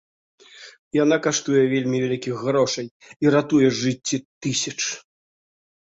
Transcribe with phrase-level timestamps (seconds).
[1.03, 2.87] Яна каштуе вельмі вялікіх грошай
[3.27, 4.77] і ратуе жыцці тысяч.